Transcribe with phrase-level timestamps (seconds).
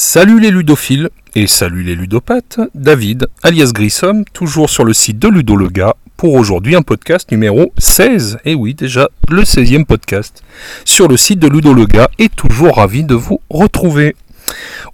[0.00, 5.26] Salut les ludophiles et salut les ludopathes, David, alias Grissom, toujours sur le site de
[5.26, 8.38] Ludolega, pour aujourd'hui un podcast numéro 16.
[8.44, 10.44] Et oui, déjà le 16e podcast
[10.84, 14.14] sur le site de Ludolega et toujours ravi de vous retrouver.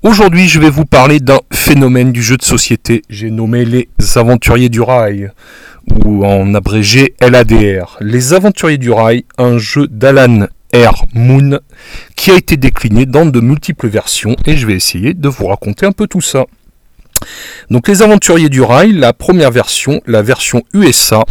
[0.03, 4.71] Aujourd'hui, je vais vous parler d'un phénomène du jeu de société, j'ai nommé les aventuriers
[4.71, 5.31] du rail,
[6.07, 7.99] ou en abrégé LADR.
[8.01, 11.61] Les aventuriers du rail, un jeu d'Alan Air Moon
[12.17, 15.87] qui a été décliné dans de multiples versions et je vais essayer de vous raconter
[15.87, 16.47] un peu tout ça.
[17.71, 21.25] Donc les aventuriers du rail, la première version, la version USA,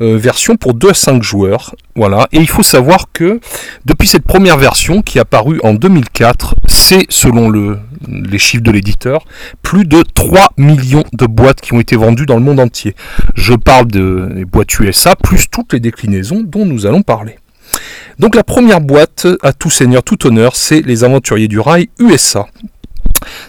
[0.00, 1.74] euh, version pour 2 à 5 joueurs.
[1.94, 2.26] Voilà.
[2.32, 3.40] Et il faut savoir que
[3.84, 8.70] depuis cette première version qui est apparue en 2004, c'est selon le, les chiffres de
[8.72, 9.24] l'éditeur,
[9.62, 12.94] plus de 3 millions de boîtes qui ont été vendues dans le monde entier.
[13.34, 17.36] Je parle de, boîtes USA plus toutes les déclinaisons dont nous allons parler.
[18.18, 22.46] Donc la première boîte, à tout seigneur, tout honneur, c'est les Aventuriers du Rail USA.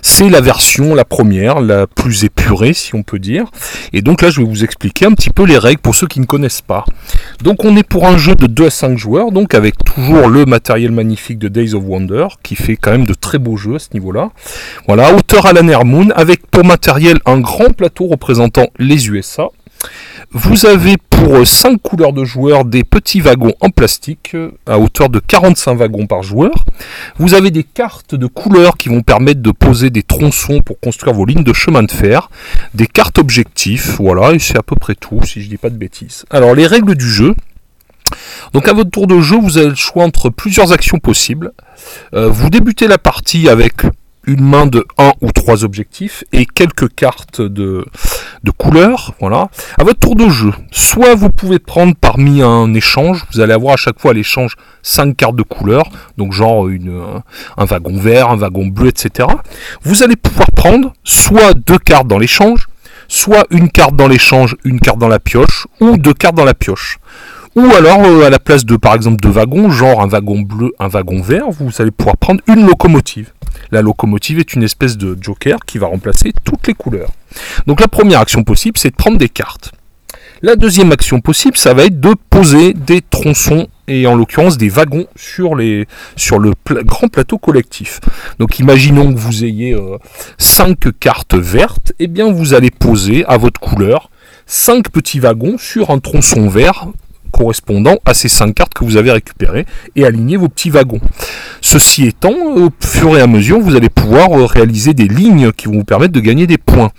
[0.02, 3.46] C'est la version, la première, la plus épurée, si on peut dire.
[3.92, 6.20] Et donc là, je vais vous expliquer un petit peu les règles pour ceux qui
[6.20, 6.86] ne connaissent pas.
[7.42, 10.46] Donc on est pour un jeu de 2 à 5 joueurs, donc avec toujours le
[10.46, 13.80] matériel magnifique de Days of Wonder, qui fait quand même de très beaux jeux à
[13.80, 14.30] ce niveau-là.
[14.88, 19.48] Voilà, auteur Alan Moon, avec pour matériel un grand plateau représentant les USA.
[20.32, 25.20] Vous avez pour 5 couleurs de joueurs des petits wagons en plastique à hauteur de
[25.20, 26.66] 45 wagons par joueur.
[27.18, 31.14] Vous avez des cartes de couleurs qui vont permettre de poser des tronçons pour construire
[31.14, 32.30] vos lignes de chemin de fer,
[32.74, 35.78] des cartes objectifs, voilà, et c'est à peu près tout si je dis pas de
[35.78, 36.26] bêtises.
[36.30, 37.36] Alors les règles du jeu.
[38.54, 41.52] Donc à votre tour de jeu, vous avez le choix entre plusieurs actions possibles.
[42.14, 43.84] Euh, vous débutez la partie avec
[44.26, 47.86] une main de 1 ou 3 objectifs et quelques cartes de,
[48.44, 49.14] de couleurs.
[49.20, 49.50] Voilà.
[49.78, 53.74] À votre tour de jeu, soit vous pouvez prendre parmi un échange, vous allez avoir
[53.74, 57.04] à chaque fois à l'échange 5 cartes de couleurs, donc genre une,
[57.58, 59.30] un wagon vert, un wagon bleu, etc.
[59.84, 62.68] Vous allez pouvoir prendre soit deux cartes dans l'échange,
[63.08, 66.54] soit une carte dans l'échange, une carte dans la pioche, ou deux cartes dans la
[66.54, 67.00] pioche.
[67.56, 70.72] Ou alors, euh, à la place de, par exemple, deux wagons, genre un wagon bleu,
[70.80, 73.32] un wagon vert, vous allez pouvoir prendre une locomotive.
[73.72, 77.12] La locomotive est une espèce de joker qui va remplacer toutes les couleurs.
[77.68, 79.72] Donc la première action possible, c'est de prendre des cartes.
[80.42, 84.70] La deuxième action possible, ça va être de poser des tronçons et en l'occurrence des
[84.70, 86.52] wagons sur, les, sur le
[86.84, 88.02] grand plateau collectif.
[88.40, 89.76] Donc imaginons que vous ayez
[90.38, 94.10] 5 cartes vertes, et eh bien vous allez poser à votre couleur
[94.46, 96.88] 5 petits wagons sur un tronçon vert
[97.34, 101.02] correspondant à ces 5 cartes que vous avez récupérées et aligner vos petits wagons.
[101.60, 105.66] Ceci étant, au fur et à mesure, vous allez pouvoir euh, réaliser des lignes qui
[105.66, 106.92] vont vous permettre de gagner des points.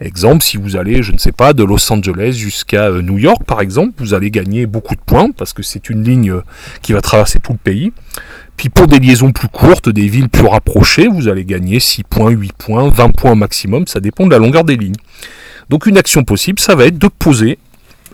[0.00, 3.42] Exemple, si vous allez, je ne sais pas, de Los Angeles jusqu'à euh, New York
[3.46, 6.42] par exemple, vous allez gagner beaucoup de points parce que c'est une ligne euh,
[6.80, 7.92] qui va traverser tout le pays.
[8.56, 12.30] Puis pour des liaisons plus courtes, des villes plus rapprochées, vous allez gagner 6 points,
[12.30, 14.96] 8 points, 20 points maximum, ça dépend de la longueur des lignes.
[15.68, 17.58] Donc une action possible, ça va être de poser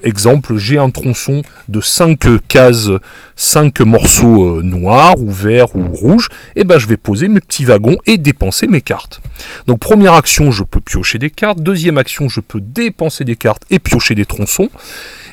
[0.03, 2.91] Exemple, j'ai un tronçon de 5 cases,
[3.37, 7.65] 5 morceaux euh, noirs ou verts ou rouges, et ben je vais poser mes petits
[7.65, 9.21] wagons et dépenser mes cartes.
[9.67, 13.63] Donc première action, je peux piocher des cartes, deuxième action, je peux dépenser des cartes
[13.71, 14.71] et piocher des tronçons.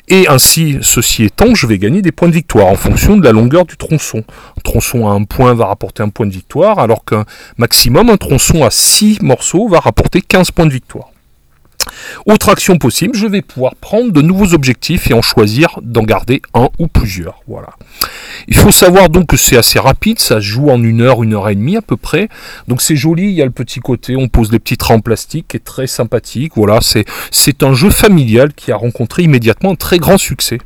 [0.08, 3.32] Et ainsi, ceci étant, je vais gagner des points de victoire en fonction de la
[3.32, 4.22] longueur du tronçon.
[4.56, 7.24] Un tronçon à un point va rapporter un point de victoire, alors qu'un
[7.56, 11.10] maximum, un tronçon à 6 morceaux va rapporter 15 points de victoire.
[12.26, 16.42] Autre action possible, je vais pouvoir prendre de nouveaux objectifs et en choisir d'en garder
[16.54, 17.40] un ou plusieurs.
[17.46, 17.70] Voilà.
[18.48, 21.34] Il faut savoir donc que c'est assez rapide, ça se joue en une heure, une
[21.34, 22.28] heure et demie à peu près.
[22.68, 25.00] Donc c'est joli, il y a le petit côté, on pose des petits trains en
[25.00, 26.52] plastique qui est très sympathique.
[26.56, 30.58] Voilà, c'est un jeu familial qui a rencontré immédiatement un très grand succès.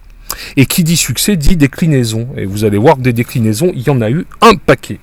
[0.56, 2.28] Et qui dit succès dit déclinaison.
[2.36, 5.00] Et vous allez voir que des déclinaisons, il y en a eu un paquet.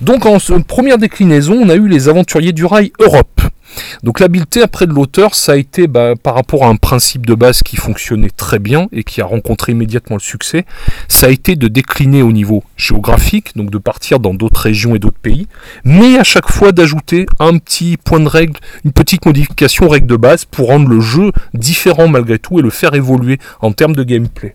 [0.00, 3.42] Donc en première déclinaison, on a eu les aventuriers du rail Europe.
[4.02, 7.34] Donc l'habileté après de l'auteur, ça a été bah, par rapport à un principe de
[7.34, 10.64] base qui fonctionnait très bien et qui a rencontré immédiatement le succès,
[11.08, 14.98] ça a été de décliner au niveau géographique, donc de partir dans d'autres régions et
[14.98, 15.48] d'autres pays,
[15.84, 20.16] mais à chaque fois d'ajouter un petit point de règle, une petite modification règle de
[20.16, 24.04] base pour rendre le jeu différent malgré tout et le faire évoluer en termes de
[24.04, 24.54] gameplay.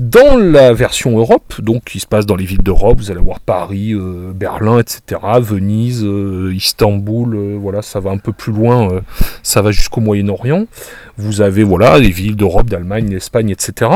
[0.00, 3.38] Dans la version Europe, donc qui se passe dans les villes d'Europe, vous allez voir
[3.38, 9.02] Paris, euh, Berlin, etc., Venise, euh, Istanbul, euh, voilà, ça va un peu plus loin,
[9.42, 10.64] ça va jusqu'au Moyen-Orient.
[11.18, 13.90] Vous avez voilà les villes d'Europe, d'Allemagne, d'Espagne, etc.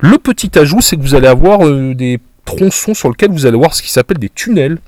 [0.00, 3.74] Le petit ajout, c'est que vous allez avoir des tronçons sur lesquels vous allez voir
[3.74, 4.78] ce qui s'appelle des tunnels.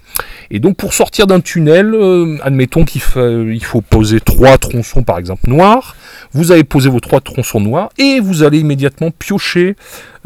[0.53, 1.97] Et donc pour sortir d'un tunnel,
[2.43, 5.97] admettons qu'il faut poser trois tronçons par exemple noirs,
[6.33, 9.77] vous allez poser vos trois tronçons noirs et vous allez immédiatement piocher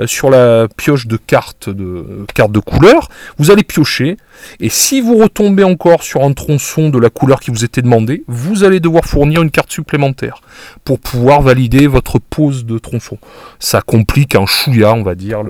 [0.06, 3.08] sur la pioche de carte de carte de couleur,
[3.38, 4.16] vous allez piocher
[4.60, 8.24] et si vous retombez encore sur un tronçon de la couleur qui vous était demandé,
[8.26, 10.40] vous allez devoir fournir une carte supplémentaire
[10.84, 13.18] pour pouvoir valider votre pose de tronçon.
[13.58, 15.42] Ça complique un chouïa, on va dire,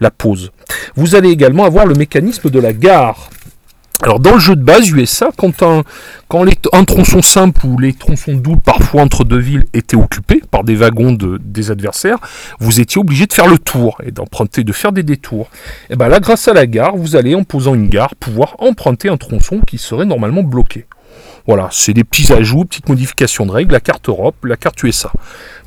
[0.00, 0.50] la pose.
[0.94, 3.30] Vous allez également avoir le mécanisme de la gare.
[4.02, 5.82] Alors dans le jeu de base USA, quand un,
[6.28, 10.64] quand un tronçon simple ou les tronçons doubles parfois entre deux villes étaient occupés par
[10.64, 12.16] des wagons de, des adversaires,
[12.60, 15.50] vous étiez obligé de faire le tour et d'emprunter, de faire des détours.
[15.90, 19.10] Et bien là, grâce à la gare, vous allez en posant une gare pouvoir emprunter
[19.10, 20.86] un tronçon qui serait normalement bloqué.
[21.46, 25.10] Voilà, c'est des petits ajouts, petites modifications de règles, la carte Europe, la carte USA.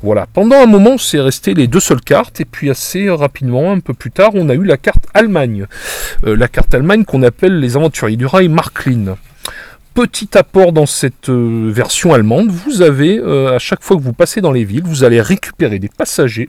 [0.02, 3.80] Voilà, pendant un moment, c'est resté les deux seules cartes, et puis assez rapidement, un
[3.80, 5.66] peu plus tard, on a eu la carte Allemagne.
[6.26, 9.16] Euh, la carte Allemagne qu'on appelle les aventuriers du rail Marklin.
[9.94, 14.12] Petit apport dans cette euh, version allemande, vous avez, euh, à chaque fois que vous
[14.12, 16.48] passez dans les villes, vous allez récupérer des passagers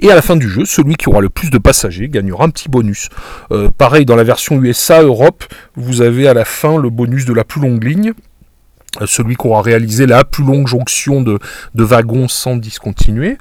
[0.00, 2.50] et à la fin du jeu, celui qui aura le plus de passagers gagnera un
[2.50, 3.08] petit bonus.
[3.52, 5.44] Euh, pareil, dans la version USA Europe,
[5.76, 8.12] vous avez à la fin le bonus de la plus longue ligne.
[9.00, 11.38] Euh, celui qui aura réalisé la plus longue jonction de,
[11.76, 13.38] de, wagons sans discontinuer.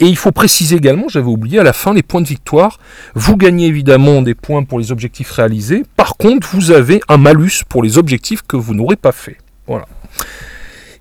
[0.00, 2.80] Et il faut préciser également, j'avais oublié, à la fin, les points de victoire.
[3.14, 5.84] Vous gagnez évidemment des points pour les objectifs réalisés.
[5.94, 9.36] Par contre, vous avez un malus pour les objectifs que vous n'aurez pas fait.
[9.68, 9.86] Voilà.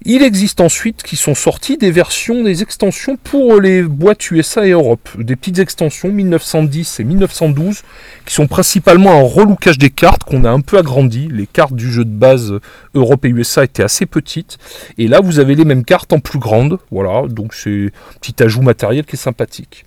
[0.06, 4.72] Il existe ensuite qui sont sortis des versions, des extensions pour les boîtes USA et
[4.72, 5.10] Europe.
[5.18, 7.82] Des petites extensions 1910 et 1912
[8.26, 11.30] qui sont principalement un relookage des cartes qu'on a un peu agrandi.
[11.32, 12.54] Les cartes du jeu de base
[12.94, 14.58] Europe et USA étaient assez petites.
[14.98, 16.78] Et là, vous avez les mêmes cartes en plus grande.
[16.92, 19.86] Voilà, donc c'est un petit ajout matériel qui est sympathique.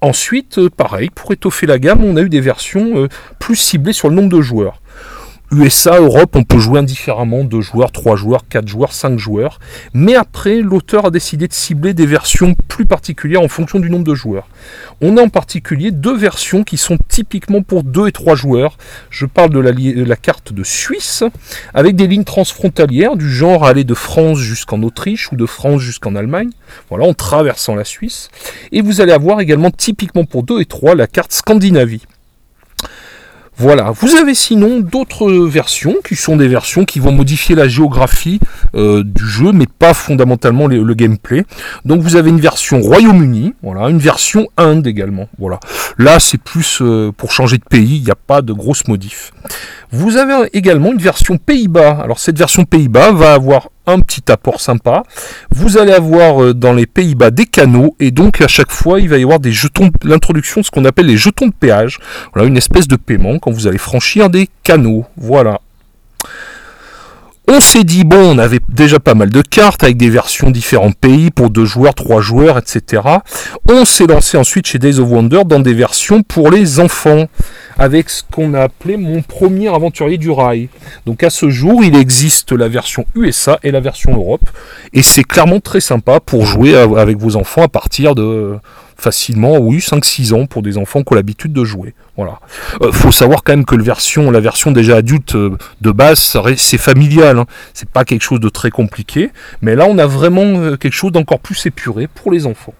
[0.00, 3.08] Ensuite, euh, pareil, pour étoffer la gamme, on a eu des versions euh,
[3.38, 4.81] plus ciblées sur le nombre de joueurs.
[5.52, 9.60] USA, Europe, on peut jouer indifféremment, 2 joueurs, 3 joueurs, 4 joueurs, 5 joueurs.
[9.92, 14.04] Mais après, l'auteur a décidé de cibler des versions plus particulières en fonction du nombre
[14.04, 14.48] de joueurs.
[15.02, 18.78] On a en particulier deux versions qui sont typiquement pour 2 et 3 joueurs.
[19.10, 21.22] Je parle de la, carte de Suisse,
[21.74, 26.14] avec des lignes transfrontalières du genre aller de France jusqu'en Autriche ou de France jusqu'en
[26.14, 26.50] Allemagne.
[26.88, 28.30] Voilà, en traversant la Suisse.
[28.72, 32.06] Et vous allez avoir également typiquement pour 2 et 3 la carte Scandinavie.
[33.62, 38.40] Voilà, vous avez sinon d'autres versions qui sont des versions qui vont modifier la géographie
[38.74, 41.44] euh, du jeu, mais pas fondamentalement le, gameplay.
[41.84, 45.28] Donc vous avez une version Royaume-Uni, voilà, une version Inde également.
[45.38, 45.60] Voilà.
[45.96, 49.32] Là c'est plus euh, pour changer de pays, il n'y a pas de grosses modifs.
[49.92, 52.00] Vous avez également une version Pays-Bas.
[52.02, 55.02] Alors cette version Pays-Bas va avoir un petit apport sympa.
[55.50, 59.08] Vous allez avoir euh, dans les Pays-Bas des canaux et donc à chaque fois il
[59.08, 61.98] va y avoir des jetons, l'introduction de ce qu'on appelle les jetons de péage.
[62.32, 65.04] Voilà une espèce de paiement quand vous allez franchir des canaux.
[65.16, 65.60] Voilà.
[67.48, 70.92] On s'est dit, bon, on avait déjà pas mal de cartes avec des versions différents
[70.92, 73.02] pays pour deux joueurs, trois joueurs, etc.
[73.68, 77.26] On s'est lancé ensuite chez Days of Wonder dans des versions pour les enfants
[77.78, 80.68] avec ce qu'on a appelé mon premier aventurier du rail.
[81.04, 84.48] Donc à ce jour, il existe la version USA et la version Europe.
[84.92, 88.56] Et c'est clairement très sympa pour jouer avec vos enfants à partir de
[89.02, 91.94] facilement, oui, 5-6 ans pour des enfants qui ont l'habitude de jouer.
[92.16, 92.38] Voilà.
[92.82, 96.78] Euh, faut savoir quand même que version, la version déjà adulte euh, de base, c'est
[96.78, 97.40] familial.
[97.40, 97.46] Hein.
[97.74, 99.30] C'est pas quelque chose de très compliqué.
[99.60, 102.74] Mais là, on a vraiment euh, quelque chose d'encore plus épuré pour les enfants.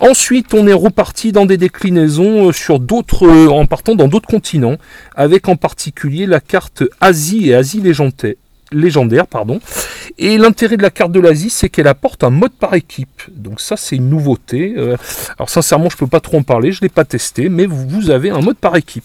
[0.00, 4.76] Ensuite, on est reparti dans des déclinaisons sur d'autres, en partant dans d'autres continents,
[5.14, 8.34] avec en particulier la carte Asie et Asie légendaire,
[8.72, 9.60] légendaire pardon.
[10.18, 13.22] Et l'intérêt de la carte de l'Asie, c'est qu'elle apporte un mode par équipe.
[13.30, 14.74] Donc ça, c'est une nouveauté.
[14.76, 14.96] Euh,
[15.38, 18.10] alors sincèrement, je peux pas trop en parler, je ne l'ai pas testé, mais vous
[18.10, 19.04] avez un mode par équipe.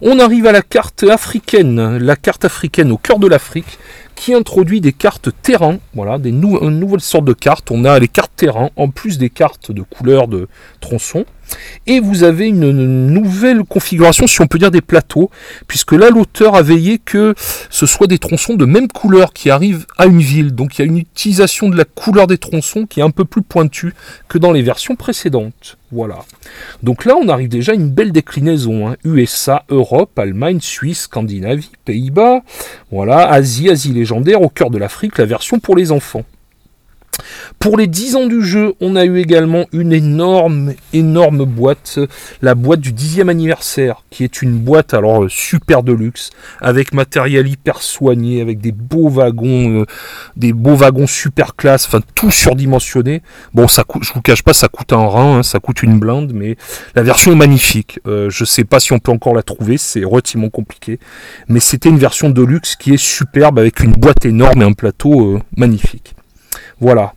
[0.00, 3.78] On arrive à la carte africaine, la carte africaine au cœur de l'Afrique,
[4.14, 7.70] qui introduit des cartes terrain, voilà, des une nouvelle sorte de cartes.
[7.70, 10.48] On a les cartes terrain en plus des cartes de couleur de
[10.80, 11.24] tronçon.
[11.86, 12.70] Et vous avez une,
[13.08, 15.30] nouvelle configuration, si on peut dire, des plateaux,
[15.66, 17.34] puisque là, l'auteur a veillé que
[17.70, 20.54] ce soit des tronçons de même couleur qui arrivent à une ville.
[20.54, 23.24] Donc il y a une utilisation de la couleur des tronçons qui est un peu
[23.24, 23.94] plus pointue
[24.28, 25.76] que dans les versions précédentes.
[25.90, 26.20] Voilà.
[26.82, 28.96] Donc là, on arrive déjà à une belle déclinaison.
[29.04, 29.60] USA, hein.
[29.68, 32.40] Europe, Allemagne, Suisse, Scandinavie, Pays-Bas.
[32.90, 36.24] Voilà, Asie, Asie légendaire, au cœur de l'Afrique, la version pour les enfants.
[37.58, 42.00] Pour les 10 ans du jeu, on a eu également une énorme, énorme boîte,
[42.40, 46.92] la boîte du 10e anniversaire, qui est une boîte alors euh, super de luxe, avec
[46.92, 49.86] matériel hyper soigné, avec des beaux wagons, euh,
[50.36, 53.22] des beaux wagons super classe, enfin tout surdimensionné.
[53.54, 55.98] Bon, ça coûte, je vous cache pas, ça coûte un rein, hein, ça coûte une
[55.98, 56.56] blinde, mais
[56.94, 58.00] la version est magnifique.
[58.06, 60.98] Euh, je sais pas si on peut encore la trouver, c'est relativement compliqué,
[61.48, 64.72] mais c'était une version de luxe qui est superbe avec une boîte énorme et un
[64.72, 66.14] plateau magnifique.
[66.82, 67.14] Voilà.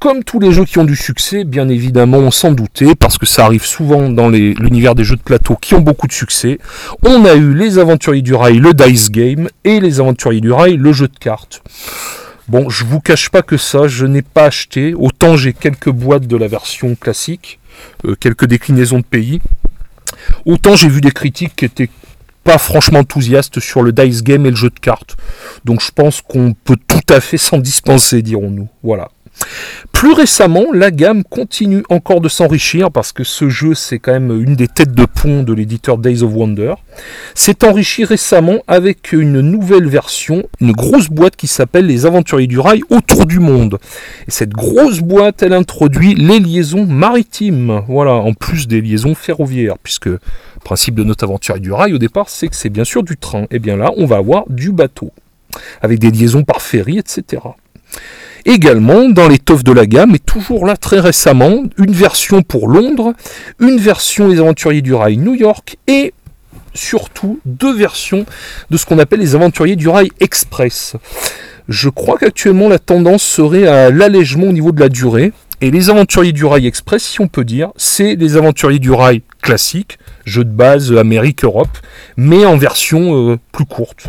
[0.00, 3.24] Comme tous les jeux qui ont du succès, bien évidemment, on s'en doutait, parce que
[3.24, 6.58] ça arrive souvent dans l'univers des jeux de plateau qui ont beaucoup de succès.
[7.02, 10.76] On a eu les Aventuriers du Rail, le Dice Game, et les Aventuriers du Rail,
[10.76, 11.62] le jeu de cartes.
[12.48, 14.92] Bon, je vous cache pas que ça, je n'ai pas acheté.
[14.94, 17.60] Autant j'ai quelques boîtes de la version classique,
[18.04, 19.40] euh, quelques déclinaisons de pays.
[20.44, 21.88] Autant j'ai vu des critiques qui étaient
[22.56, 25.16] franchement enthousiastes sur le dice game et le jeu de cartes.
[25.66, 28.68] Donc je pense qu'on peut tout à fait s'en dispenser, dirons-nous.
[28.82, 29.10] Voilà.
[29.92, 34.30] Plus récemment, la gamme continue encore de s'enrichir parce que ce jeu, c'est quand même
[34.30, 36.74] une des têtes de pont de l'éditeur Days of Wonder.
[37.34, 42.58] S'est enrichi récemment avec une nouvelle version, une grosse boîte qui s'appelle Les Aventuriers du
[42.58, 43.78] Rail autour du monde.
[44.28, 49.78] Et cette grosse boîte, elle introduit les liaisons maritimes, voilà, en plus des liaisons ferroviaires,
[49.82, 50.10] puisque
[50.68, 53.46] principe de notre Aventurier du Rail au départ, c'est que c'est bien sûr du train.
[53.50, 55.12] Et bien là, on va avoir du bateau,
[55.80, 57.40] avec des liaisons par ferry, etc.
[58.44, 63.14] Également, dans l'étoffe de la gamme, et toujours là très récemment, une version pour Londres,
[63.60, 66.12] une version Les Aventuriers du Rail New York et
[66.74, 68.26] surtout deux versions
[68.68, 70.96] de ce qu'on appelle les Aventuriers du Rail Express.
[71.70, 75.32] Je crois qu'actuellement la tendance serait à l'allègement au niveau de la durée.
[75.62, 79.22] Et les Aventuriers du Rail Express, si on peut dire, c'est les Aventuriers du Rail
[79.48, 81.78] classiques, jeu de base Amérique-Europe,
[82.18, 84.08] mais en version euh, plus courte.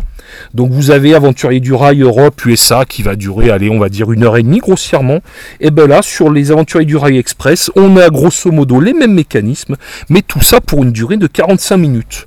[0.52, 4.12] Donc vous avez Aventurier du Rail Europe USA qui va durer, allez, on va dire
[4.12, 5.20] une heure et demie grossièrement.
[5.58, 9.14] Et ben là, sur les Aventuriers du Rail Express, on a grosso modo les mêmes
[9.14, 9.76] mécanismes,
[10.10, 12.26] mais tout ça pour une durée de 45 minutes.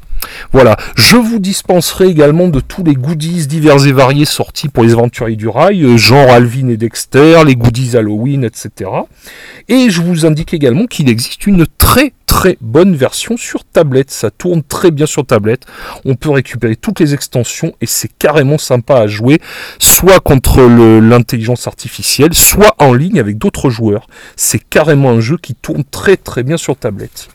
[0.51, 4.93] Voilà, je vous dispenserai également de tous les goodies divers et variés sortis pour les
[4.93, 8.89] aventuriers du rail, euh, genre Alvin et Dexter, les goodies Halloween, etc.
[9.67, 14.11] Et je vous indique également qu'il existe une très très bonne version sur tablette.
[14.11, 15.65] Ça tourne très bien sur tablette.
[16.03, 19.39] On peut récupérer toutes les extensions et c'est carrément sympa à jouer,
[19.79, 24.07] soit contre l'intelligence artificielle, soit en ligne avec d'autres joueurs.
[24.35, 27.29] C'est carrément un jeu qui tourne très très bien sur tablette.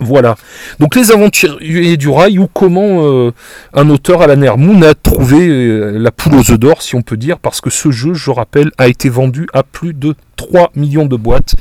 [0.00, 0.36] Voilà.
[0.78, 3.32] Donc les aventuriers du rail ou comment euh,
[3.74, 7.02] un auteur à la Moon a trouvé euh, la poule aux œufs d'or, si on
[7.02, 10.70] peut dire, parce que ce jeu, je rappelle, a été vendu à plus de 3
[10.74, 11.54] millions de boîtes.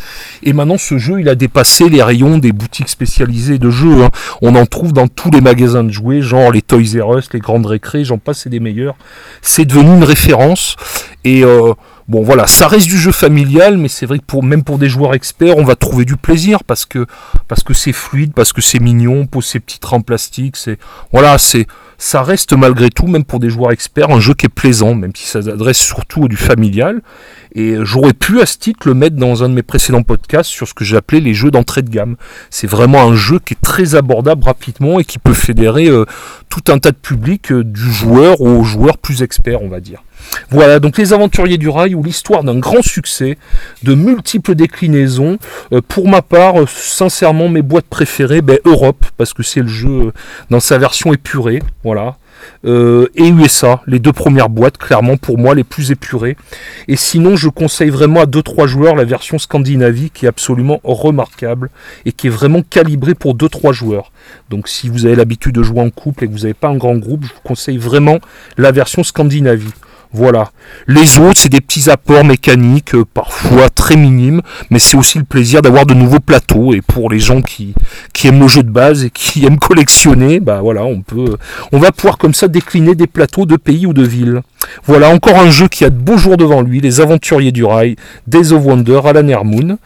[0.44, 4.04] Et maintenant, ce jeu, il a dépassé les rayons des boutiques spécialisées de jeux.
[4.04, 4.10] Hein.
[4.42, 7.40] On en trouve dans tous les magasins de jouets, genre les Toys R Us, les
[7.40, 8.96] Grandes Récré, j'en passe, c'est des meilleurs.
[9.42, 10.78] C'est devenu une référence.
[11.26, 11.74] Et euh,
[12.10, 14.90] Bon voilà, ça reste du jeu familial, mais c'est vrai que pour, même pour des
[14.90, 17.06] joueurs experts, on va trouver du plaisir parce que
[17.48, 20.80] parce que c'est fluide, parce que c'est mignon, pose ces petits trains en plastique, c'est
[21.12, 21.68] voilà, c'est
[22.00, 25.12] ça reste malgré tout, même pour des joueurs experts, un jeu qui est plaisant, même
[25.16, 27.04] si ça s'adresse surtout du familial.
[27.54, 30.68] Et j'aurais pu à ce titre le mettre dans un de mes précédents podcasts sur
[30.68, 32.16] ce que j'appelais les jeux d'entrée de gamme.
[32.50, 36.06] C'est vraiment un jeu qui est très abordable rapidement et qui peut fédérer euh,
[36.50, 40.02] tout un tas de publics, euh, du joueur au joueur plus expert, on va dire.
[40.50, 43.38] Voilà, donc les aventuriers du rail ou l'histoire d'un grand succès,
[43.84, 45.38] de multiples déclinaisons.
[45.74, 49.68] Euh, pour ma part, euh, sincèrement, mes boîtes préférées, ben, Europe, parce que c'est le
[49.68, 50.12] jeu euh,
[50.50, 52.18] dans sa version épurée, voilà.
[52.64, 56.38] et USA, les deux premières boîtes, clairement pour moi les plus épurées.
[56.88, 61.70] Et sinon, je conseille vraiment à 2-3 joueurs la version Scandinavie qui est absolument remarquable
[62.06, 64.12] et qui est vraiment calibrée pour 2-3 joueurs.
[64.50, 66.78] Donc si vous avez l'habitude de jouer en couple et que vous n'avez pas un
[66.78, 68.20] grand groupe, je vous conseille vraiment
[68.58, 69.74] la version Scandinavie.
[70.12, 70.52] Voilà.
[70.88, 75.24] Les autres, c'est des petits apports mécaniques, euh, parfois très minimes, mais c'est aussi le
[75.24, 76.74] plaisir d'avoir de nouveaux plateaux.
[76.74, 77.76] Et pour les gens qui,
[78.24, 81.38] aiment le jeu de base et qui aiment collectionner, bah voilà, on peut,
[81.72, 84.42] on va pouvoir comme ça décliner des plateaux de pays ou de villes.
[84.86, 87.96] Voilà encore un jeu qui a de beaux jours devant lui, les aventuriers du rail,
[88.28, 89.78] Days of Wonder à la Moon.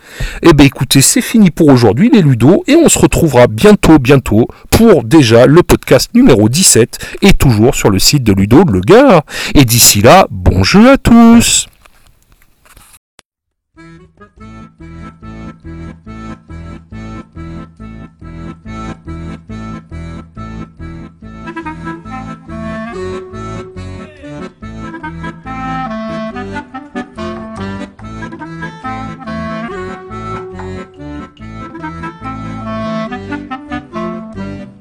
[0.41, 3.99] Et eh ben écoutez, c'est fini pour aujourd'hui les Ludo, et on se retrouvera bientôt,
[3.99, 8.81] bientôt, pour déjà le podcast numéro 17, et toujours sur le site de Ludo Le
[8.81, 9.23] Gars.
[9.53, 11.67] Et d'ici là, bon jeu à tous